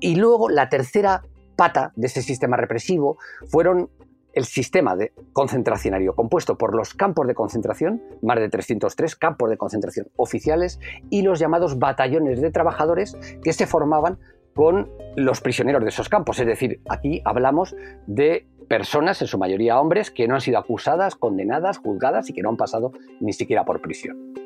Y 0.00 0.16
luego 0.16 0.48
la 0.48 0.68
tercera 0.68 1.22
pata 1.56 1.92
de 1.96 2.06
ese 2.06 2.22
sistema 2.22 2.56
represivo 2.56 3.18
fueron 3.48 3.88
el 4.36 4.44
sistema 4.44 4.94
de 4.94 5.12
concentracionario 5.32 6.14
compuesto 6.14 6.58
por 6.58 6.76
los 6.76 6.94
campos 6.94 7.26
de 7.26 7.34
concentración, 7.34 8.02
más 8.22 8.38
de 8.38 8.50
303 8.50 9.16
campos 9.16 9.48
de 9.48 9.56
concentración 9.56 10.08
oficiales, 10.16 10.78
y 11.08 11.22
los 11.22 11.38
llamados 11.38 11.78
batallones 11.78 12.42
de 12.42 12.50
trabajadores 12.50 13.16
que 13.42 13.54
se 13.54 13.66
formaban 13.66 14.18
con 14.54 14.90
los 15.16 15.40
prisioneros 15.40 15.82
de 15.82 15.88
esos 15.88 16.10
campos. 16.10 16.38
Es 16.38 16.46
decir, 16.46 16.80
aquí 16.88 17.22
hablamos 17.24 17.74
de 18.06 18.46
personas, 18.68 19.22
en 19.22 19.28
su 19.28 19.38
mayoría 19.38 19.80
hombres, 19.80 20.10
que 20.10 20.28
no 20.28 20.34
han 20.34 20.42
sido 20.42 20.58
acusadas, 20.58 21.16
condenadas, 21.16 21.78
juzgadas 21.78 22.28
y 22.28 22.34
que 22.34 22.42
no 22.42 22.50
han 22.50 22.56
pasado 22.58 22.92
ni 23.20 23.32
siquiera 23.32 23.64
por 23.64 23.80
prisión. 23.80 24.45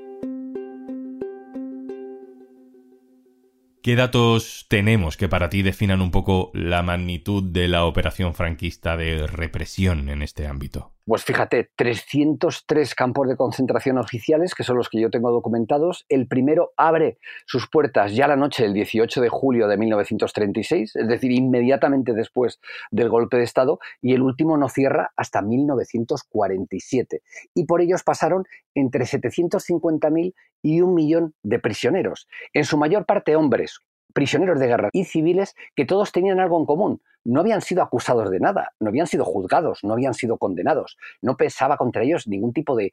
¿Qué 3.82 3.96
datos 3.96 4.66
tenemos 4.68 5.16
que 5.16 5.30
para 5.30 5.48
ti 5.48 5.62
definan 5.62 6.02
un 6.02 6.10
poco 6.10 6.50
la 6.52 6.82
magnitud 6.82 7.42
de 7.42 7.66
la 7.66 7.86
operación 7.86 8.34
franquista 8.34 8.98
de 8.98 9.26
represión 9.26 10.10
en 10.10 10.20
este 10.20 10.46
ámbito? 10.46 10.92
Pues 11.06 11.24
fíjate, 11.24 11.70
303 11.76 12.94
campos 12.94 13.26
de 13.26 13.36
concentración 13.36 13.98
oficiales, 13.98 14.54
que 14.54 14.62
son 14.62 14.76
los 14.76 14.88
que 14.88 15.00
yo 15.00 15.10
tengo 15.10 15.30
documentados. 15.30 16.04
El 16.08 16.28
primero 16.28 16.72
abre 16.76 17.18
sus 17.46 17.68
puertas 17.68 18.14
ya 18.14 18.28
la 18.28 18.36
noche 18.36 18.62
del 18.62 18.74
18 18.74 19.20
de 19.20 19.28
julio 19.28 19.66
de 19.66 19.76
1936, 19.76 20.96
es 20.96 21.08
decir, 21.08 21.32
inmediatamente 21.32 22.12
después 22.12 22.60
del 22.90 23.08
golpe 23.08 23.38
de 23.38 23.44
Estado, 23.44 23.78
y 24.00 24.14
el 24.14 24.22
último 24.22 24.56
no 24.56 24.68
cierra 24.68 25.10
hasta 25.16 25.42
1947. 25.42 27.22
Y 27.54 27.64
por 27.64 27.80
ellos 27.80 28.02
pasaron 28.02 28.44
entre 28.74 29.04
750.000 29.04 30.34
y 30.62 30.80
un 30.82 30.94
millón 30.94 31.34
de 31.42 31.58
prisioneros, 31.58 32.28
en 32.52 32.64
su 32.64 32.76
mayor 32.76 33.06
parte 33.06 33.36
hombres, 33.36 33.80
prisioneros 34.12 34.58
de 34.58 34.66
guerra 34.66 34.90
y 34.92 35.04
civiles 35.04 35.54
que 35.74 35.84
todos 35.84 36.12
tenían 36.12 36.40
algo 36.40 36.58
en 36.58 36.66
común. 36.66 37.00
No 37.24 37.40
habían 37.40 37.60
sido 37.60 37.82
acusados 37.82 38.30
de 38.30 38.40
nada, 38.40 38.72
no 38.80 38.88
habían 38.88 39.06
sido 39.06 39.24
juzgados, 39.24 39.84
no 39.84 39.92
habían 39.92 40.14
sido 40.14 40.38
condenados. 40.38 40.96
No 41.20 41.36
pesaba 41.36 41.76
contra 41.76 42.02
ellos 42.02 42.26
ningún 42.26 42.52
tipo 42.52 42.74
de, 42.76 42.92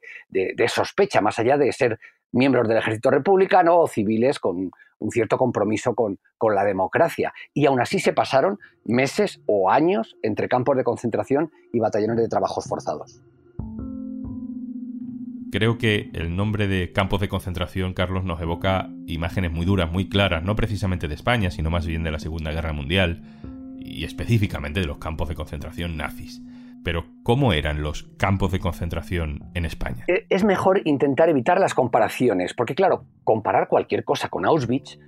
sospecha, 0.68 1.20
más 1.20 1.38
allá 1.38 1.56
de 1.56 1.72
ser 1.72 1.98
miembros 2.30 2.68
del 2.68 2.78
ejército 2.78 3.10
republicano 3.10 3.78
o 3.78 3.86
civiles 3.86 4.38
con 4.38 4.70
un 4.98 5.10
cierto 5.10 5.38
compromiso 5.38 5.94
con, 5.94 6.18
con 6.36 6.54
la 6.54 6.64
democracia. 6.64 7.32
Y 7.54 7.66
aún 7.66 7.80
así 7.80 8.00
se 8.00 8.12
pasaron 8.12 8.58
meses 8.84 9.40
o 9.46 9.70
años 9.70 10.16
entre 10.22 10.48
campos 10.48 10.76
de 10.76 10.84
concentración 10.84 11.50
y 11.72 11.78
batallones 11.78 12.18
de 12.18 12.28
trabajos 12.28 12.66
forzados. 12.66 13.22
Creo 15.50 15.78
que 15.78 16.10
el 16.12 16.36
nombre 16.36 16.68
de 16.68 16.92
campos 16.92 17.20
de 17.20 17.28
concentración, 17.28 17.94
Carlos, 17.94 18.24
nos 18.24 18.40
evoca 18.42 18.90
imágenes 19.06 19.50
muy 19.50 19.64
duras, 19.64 19.90
muy 19.90 20.08
claras, 20.08 20.42
no 20.42 20.54
precisamente 20.56 21.08
de 21.08 21.14
España, 21.14 21.50
sino 21.50 21.70
más 21.70 21.86
bien 21.86 22.02
de 22.02 22.10
la 22.10 22.18
Segunda 22.18 22.52
Guerra 22.52 22.74
Mundial 22.74 23.22
y 23.78 24.04
específicamente 24.04 24.80
de 24.80 24.86
los 24.86 24.98
campos 24.98 25.28
de 25.28 25.34
concentración 25.34 25.96
nazis. 25.96 26.42
Pero, 26.84 27.06
¿cómo 27.22 27.52
eran 27.52 27.82
los 27.82 28.04
campos 28.18 28.52
de 28.52 28.60
concentración 28.60 29.50
en 29.54 29.64
España? 29.64 30.04
E, 30.06 30.26
es 30.28 30.44
mejor 30.44 30.82
intentar 30.84 31.28
evitar 31.28 31.58
las 31.58 31.74
comparaciones, 31.74 32.52
porque 32.54 32.74
claro, 32.74 33.04
comparar 33.24 33.68
cualquier 33.68 34.04
cosa 34.04 34.28
con 34.28 34.44
Auschwitz 34.44 34.98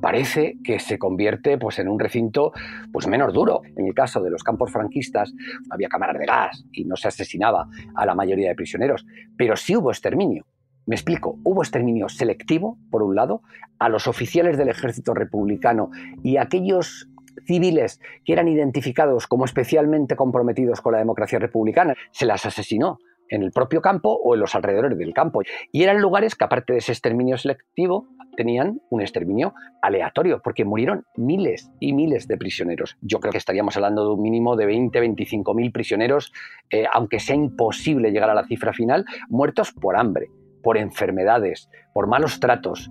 parece 0.00 0.56
que 0.64 0.78
se 0.78 0.98
convierte 0.98 1.58
pues, 1.58 1.78
en 1.78 1.88
un 1.88 1.98
recinto 1.98 2.52
pues, 2.92 3.06
menos 3.06 3.32
duro. 3.32 3.62
En 3.76 3.86
el 3.86 3.94
caso 3.94 4.20
de 4.20 4.30
los 4.30 4.42
campos 4.42 4.72
franquistas 4.72 5.32
había 5.70 5.88
cámaras 5.88 6.18
de 6.18 6.26
gas 6.26 6.64
y 6.72 6.84
no 6.84 6.96
se 6.96 7.08
asesinaba 7.08 7.68
a 7.94 8.06
la 8.06 8.14
mayoría 8.14 8.48
de 8.48 8.54
prisioneros, 8.54 9.06
pero 9.36 9.56
sí 9.56 9.76
hubo 9.76 9.90
exterminio. 9.90 10.46
Me 10.86 10.96
explico, 10.96 11.38
hubo 11.44 11.62
exterminio 11.62 12.08
selectivo, 12.08 12.78
por 12.90 13.02
un 13.02 13.14
lado, 13.14 13.42
a 13.78 13.88
los 13.88 14.06
oficiales 14.06 14.56
del 14.56 14.68
ejército 14.68 15.14
republicano 15.14 15.90
y 16.22 16.36
a 16.36 16.42
aquellos 16.42 17.08
civiles 17.46 18.00
que 18.24 18.32
eran 18.32 18.48
identificados 18.48 19.26
como 19.26 19.44
especialmente 19.44 20.16
comprometidos 20.16 20.80
con 20.80 20.92
la 20.92 20.98
democracia 20.98 21.38
republicana, 21.38 21.94
se 22.10 22.26
las 22.26 22.44
asesinó 22.46 22.98
en 23.28 23.42
el 23.42 23.52
propio 23.52 23.80
campo 23.80 24.20
o 24.22 24.34
en 24.34 24.40
los 24.40 24.54
alrededores 24.54 24.98
del 24.98 25.14
campo. 25.14 25.42
Y 25.72 25.82
eran 25.82 26.00
lugares 26.00 26.34
que, 26.34 26.44
aparte 26.44 26.72
de 26.72 26.80
ese 26.80 26.92
exterminio 26.92 27.38
selectivo, 27.38 28.08
tenían 28.40 28.80
un 28.88 29.02
exterminio 29.02 29.52
aleatorio, 29.82 30.40
porque 30.42 30.64
murieron 30.64 31.04
miles 31.14 31.70
y 31.78 31.92
miles 31.92 32.26
de 32.26 32.38
prisioneros. 32.38 32.96
Yo 33.02 33.20
creo 33.20 33.32
que 33.32 33.36
estaríamos 33.36 33.76
hablando 33.76 34.02
de 34.02 34.14
un 34.14 34.22
mínimo 34.22 34.56
de 34.56 34.64
20, 34.64 34.98
25 34.98 35.52
mil 35.52 35.72
prisioneros, 35.72 36.32
eh, 36.70 36.86
aunque 36.90 37.20
sea 37.20 37.36
imposible 37.36 38.12
llegar 38.12 38.30
a 38.30 38.34
la 38.34 38.46
cifra 38.46 38.72
final, 38.72 39.04
muertos 39.28 39.72
por 39.72 39.94
hambre, 39.94 40.28
por 40.62 40.78
enfermedades, 40.78 41.68
por 41.92 42.06
malos 42.06 42.40
tratos, 42.40 42.90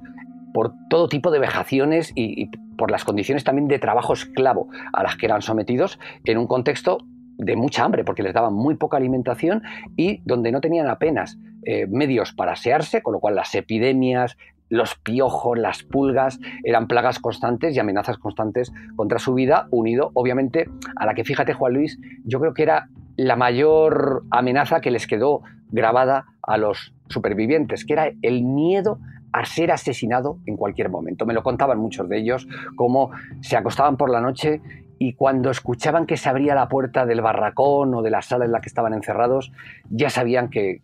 por 0.54 0.72
todo 0.88 1.10
tipo 1.10 1.32
de 1.32 1.40
vejaciones 1.40 2.12
y, 2.14 2.52
por 2.78 2.92
las 2.92 3.04
condiciones 3.06 3.44
también 3.44 3.68
de 3.68 3.80
trabajo 3.80 4.14
esclavo 4.14 4.70
a 4.94 5.02
las 5.02 5.18
que 5.18 5.26
eran 5.26 5.42
sometidos 5.42 6.00
en 6.26 6.38
un 6.38 6.46
contexto 6.46 7.00
de 7.38 7.56
mucha 7.56 7.84
hambre, 7.84 8.04
porque 8.04 8.22
les 8.22 8.34
daban 8.34 8.54
muy 8.54 8.76
poca 8.76 8.98
alimentación 8.98 9.64
y 9.98 10.22
donde 10.26 10.52
no 10.52 10.62
tenían 10.62 10.88
apenas 10.88 11.40
eh, 11.64 11.88
medios 11.88 12.34
para 12.34 12.52
asearse, 12.52 13.02
con 13.02 13.14
lo 13.14 13.20
cual 13.20 13.36
las 13.36 13.56
epidemias, 13.56 14.38
los 14.70 14.96
piojos, 14.96 15.58
las 15.58 15.84
pulgas, 15.84 16.40
eran 16.64 16.88
plagas 16.88 17.20
constantes 17.20 17.76
y 17.76 17.80
amenazas 17.80 18.18
constantes 18.18 18.72
contra 18.96 19.20
su 19.20 19.34
vida, 19.34 19.68
unido 19.72 20.12
obviamente 20.14 20.70
a 20.96 21.06
la 21.06 21.14
que, 21.14 21.24
fíjate 21.24 21.54
Juan 21.54 21.74
Luis, 21.74 22.00
yo 22.24 22.40
creo 22.40 22.54
que 22.54 22.64
era 22.64 22.90
la 23.18 23.36
mayor 23.36 24.24
amenaza 24.32 24.80
que 24.80 24.92
les 24.92 25.08
quedó 25.08 25.42
grabada 25.72 26.26
a 26.42 26.58
los 26.58 26.94
supervivientes, 27.10 27.86
que 27.86 27.94
era 27.94 28.12
el 28.22 28.44
miedo 28.44 29.00
a 29.32 29.46
ser 29.46 29.72
asesinado 29.72 30.40
en 30.46 30.56
cualquier 30.56 30.90
momento. 30.90 31.26
Me 31.26 31.34
lo 31.34 31.44
contaban 31.44 31.80
muchos 31.80 32.08
de 32.10 32.18
ellos, 32.18 32.48
cómo 32.76 33.12
se 33.42 33.58
acostaban 33.58 33.98
por 33.98 34.10
la 34.10 34.22
noche 34.22 34.62
y 34.98 35.14
cuando 35.14 35.50
escuchaban 35.50 36.06
que 36.06 36.18
se 36.18 36.30
abría 36.30 36.56
la 36.56 36.68
puerta 36.68 37.06
del 37.06 37.22
barracón 37.22 37.94
o 37.94 38.02
de 38.02 38.10
la 38.10 38.22
sala 38.22 38.46
en 38.46 38.52
la 38.52 38.62
que 38.62 38.70
estaban 38.70 38.94
encerrados, 38.94 39.52
ya 39.90 40.10
sabían 40.10 40.50
que 40.50 40.82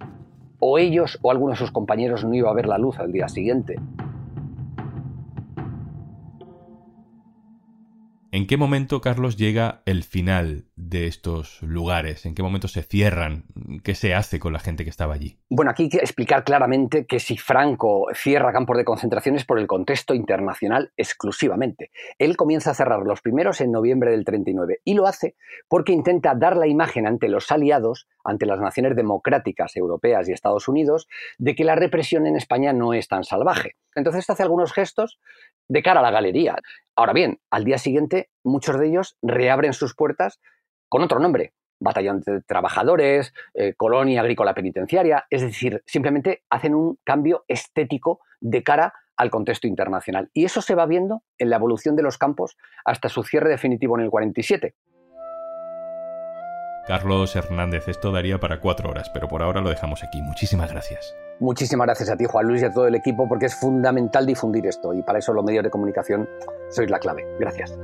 o 0.68 0.80
ellos 0.80 1.20
o 1.22 1.30
alguno 1.30 1.52
de 1.52 1.58
sus 1.58 1.72
compañeros 1.72 2.24
no 2.24 2.34
iba 2.34 2.50
a 2.50 2.54
ver 2.54 2.66
la 2.68 2.80
luz 2.80 3.00
al 3.00 3.12
día 3.12 3.28
siguiente. 3.28 3.76
¿En 8.36 8.48
qué 8.48 8.58
momento, 8.58 9.00
Carlos, 9.00 9.38
llega 9.38 9.82
el 9.86 10.04
final 10.04 10.66
de 10.76 11.08
estos 11.08 11.62
lugares? 11.62 12.26
¿En 12.26 12.36
qué 12.36 12.44
momento 12.44 12.68
se 12.68 12.84
cierran? 12.84 13.46
¿Qué 13.82 13.96
se 13.96 14.14
hace 14.14 14.42
con 14.42 14.52
la 14.52 14.60
gente 14.60 14.84
que 14.84 14.90
estaba 14.90 15.14
allí? 15.14 15.38
Bueno, 15.50 15.72
aquí 15.72 15.84
hay 15.84 15.90
que 15.90 15.98
explicar 16.00 16.44
claramente 16.44 17.06
que 17.06 17.22
si 17.22 17.38
Franco 17.38 18.08
cierra 18.14 18.52
campos 18.52 18.76
de 18.76 18.84
concentración 18.84 19.38
es 19.38 19.46
por 19.46 19.58
el 19.58 19.68
contexto 19.68 20.14
internacional 20.14 20.92
exclusivamente. 20.98 21.92
Él 22.20 22.36
comienza 22.36 22.72
a 22.72 22.74
cerrar 22.74 23.04
los 23.06 23.22
primeros 23.22 23.62
en 23.62 23.72
noviembre 23.72 24.12
del 24.12 24.26
39 24.26 24.82
y 24.84 24.96
lo 24.96 25.08
hace 25.08 25.38
porque 25.70 25.94
intenta 25.94 26.36
dar 26.36 26.58
la 26.58 26.68
imagen 26.68 27.08
ante 27.08 27.30
los 27.30 27.50
aliados, 27.54 28.10
ante 28.26 28.46
las 28.46 28.60
naciones 28.60 28.98
democráticas 28.98 29.78
europeas 29.78 30.28
y 30.28 30.34
Estados 30.34 30.68
Unidos, 30.68 31.08
de 31.38 31.56
que 31.56 31.64
la 31.64 31.76
represión 31.76 32.28
en 32.28 32.36
España 32.36 32.74
no 32.74 32.94
es 32.94 33.08
tan 33.08 33.24
salvaje. 33.24 33.78
Entonces 33.96 34.30
hace 34.30 34.44
algunos 34.44 34.74
gestos 34.74 35.20
de 35.68 35.82
cara 35.82 36.02
a 36.02 36.04
la 36.04 36.12
galería. 36.12 36.56
Ahora 36.96 37.14
bien, 37.14 37.40
al 37.50 37.64
día 37.64 37.78
siguiente 37.78 38.30
muchos 38.44 38.80
de 38.80 38.88
ellos 38.88 39.18
reabren 39.22 39.74
sus 39.74 39.96
puertas 39.96 40.40
con 40.90 41.02
otro 41.02 41.20
nombre, 41.20 41.54
Batallón 41.80 42.22
de 42.22 42.42
Trabajadores, 42.42 43.34
eh, 43.54 43.74
Colonia 43.76 44.22
Agrícola 44.22 44.54
Penitenciaria, 44.54 45.26
es 45.30 45.42
decir, 45.42 45.82
simplemente 45.86 46.44
hacen 46.50 46.76
un 46.76 47.00
cambio 47.04 47.44
estético 47.48 48.22
de 48.40 48.64
cara 48.64 48.94
al 49.18 49.30
contexto 49.30 49.68
internacional. 49.68 50.30
Y 50.34 50.46
eso 50.46 50.62
se 50.62 50.76
va 50.76 50.86
viendo 50.86 51.24
en 51.38 51.50
la 51.50 51.56
evolución 51.56 51.96
de 51.96 52.04
los 52.04 52.18
campos 52.18 52.58
hasta 52.84 53.10
su 53.10 53.24
cierre 53.24 53.50
definitivo 53.50 53.98
en 53.98 54.04
el 54.04 54.10
47. 54.10 54.76
Carlos 56.88 57.36
Hernández, 57.36 57.88
esto 57.88 58.12
daría 58.12 58.38
para 58.40 58.60
cuatro 58.60 58.90
horas, 58.90 59.10
pero 59.10 59.28
por 59.28 59.42
ahora 59.42 59.62
lo 59.62 59.70
dejamos 59.70 60.04
aquí. 60.04 60.22
Muchísimas 60.22 60.72
gracias. 60.72 61.16
Muchísimas 61.40 61.88
gracias 61.88 62.10
a 62.10 62.16
ti, 62.16 62.26
Juan 62.26 62.48
Luis, 62.48 62.62
y 62.62 62.66
a 62.66 62.72
todo 62.72 62.88
el 62.88 62.96
equipo, 62.96 63.28
porque 63.28 63.48
es 63.48 63.56
fundamental 63.56 64.26
difundir 64.26 64.66
esto 64.68 64.94
y 64.94 65.02
para 65.02 65.20
eso 65.20 65.34
los 65.34 65.44
medios 65.44 65.64
de 65.64 65.70
comunicación 65.70 66.30
sois 66.70 66.90
la 66.90 67.00
clave. 67.00 67.26
Gracias. 67.40 67.78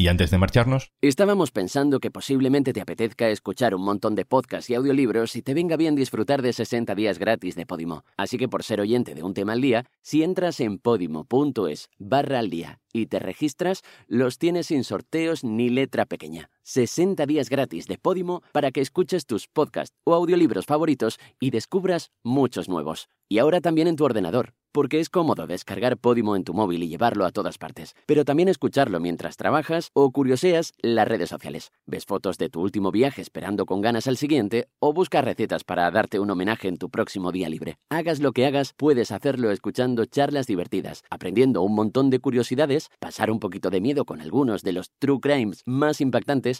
Y 0.00 0.08
antes 0.08 0.30
de 0.30 0.38
marcharnos... 0.38 0.92
Estábamos 1.02 1.50
pensando 1.50 2.00
que 2.00 2.10
posiblemente 2.10 2.72
te 2.72 2.80
apetezca 2.80 3.28
escuchar 3.28 3.74
un 3.74 3.84
montón 3.84 4.14
de 4.14 4.24
podcasts 4.24 4.70
y 4.70 4.74
audiolibros 4.74 5.36
y 5.36 5.42
te 5.42 5.52
venga 5.52 5.76
bien 5.76 5.94
disfrutar 5.94 6.40
de 6.40 6.54
60 6.54 6.94
días 6.94 7.18
gratis 7.18 7.54
de 7.54 7.66
Podimo. 7.66 8.02
Así 8.16 8.38
que 8.38 8.48
por 8.48 8.62
ser 8.62 8.80
oyente 8.80 9.14
de 9.14 9.22
un 9.22 9.34
tema 9.34 9.52
al 9.52 9.60
día, 9.60 9.84
si 10.00 10.22
entras 10.22 10.60
en 10.60 10.78
podimo.es 10.78 11.90
barra 11.98 12.38
al 12.38 12.48
día 12.48 12.80
y 12.94 13.08
te 13.08 13.18
registras, 13.18 13.82
los 14.06 14.38
tienes 14.38 14.68
sin 14.68 14.84
sorteos 14.84 15.44
ni 15.44 15.68
letra 15.68 16.06
pequeña 16.06 16.48
60 16.70 17.26
días 17.26 17.50
gratis 17.50 17.88
de 17.88 17.98
Podimo 17.98 18.42
para 18.52 18.70
que 18.70 18.80
escuches 18.80 19.26
tus 19.26 19.48
podcasts 19.48 19.96
o 20.04 20.14
audiolibros 20.14 20.66
favoritos 20.66 21.18
y 21.40 21.50
descubras 21.50 22.12
muchos 22.22 22.68
nuevos. 22.68 23.08
Y 23.28 23.38
ahora 23.38 23.60
también 23.60 23.88
en 23.88 23.96
tu 23.96 24.04
ordenador, 24.04 24.54
porque 24.72 25.00
es 25.00 25.08
cómodo 25.08 25.46
descargar 25.46 25.98
Podimo 25.98 26.36
en 26.36 26.44
tu 26.44 26.54
móvil 26.54 26.82
y 26.82 26.88
llevarlo 26.88 27.24
a 27.24 27.30
todas 27.30 27.58
partes, 27.58 27.94
pero 28.06 28.24
también 28.24 28.48
escucharlo 28.48 29.00
mientras 29.00 29.36
trabajas 29.36 29.90
o 29.94 30.10
curioseas 30.10 30.72
las 30.80 31.06
redes 31.06 31.28
sociales. 31.28 31.72
Ves 31.86 32.06
fotos 32.06 32.38
de 32.38 32.48
tu 32.48 32.60
último 32.60 32.90
viaje 32.90 33.22
esperando 33.22 33.66
con 33.66 33.80
ganas 33.80 34.06
al 34.06 34.16
siguiente 34.16 34.68
o 34.78 34.92
buscas 34.92 35.24
recetas 35.24 35.64
para 35.64 35.90
darte 35.90 36.20
un 36.20 36.30
homenaje 36.30 36.68
en 36.68 36.76
tu 36.76 36.90
próximo 36.90 37.32
día 37.32 37.48
libre. 37.48 37.78
Hagas 37.88 38.20
lo 38.20 38.32
que 38.32 38.46
hagas, 38.46 38.74
puedes 38.76 39.12
hacerlo 39.12 39.50
escuchando 39.50 40.04
charlas 40.06 40.46
divertidas, 40.46 41.02
aprendiendo 41.10 41.62
un 41.62 41.74
montón 41.74 42.10
de 42.10 42.20
curiosidades, 42.20 42.90
pasar 42.98 43.30
un 43.30 43.40
poquito 43.40 43.70
de 43.70 43.80
miedo 43.80 44.04
con 44.04 44.20
algunos 44.20 44.62
de 44.62 44.72
los 44.72 44.90
true 44.98 45.20
crimes 45.20 45.62
más 45.66 46.00
impactantes 46.00 46.59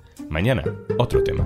Mañana, 0.29 0.63
otro 0.97 1.23
tema. 1.23 1.45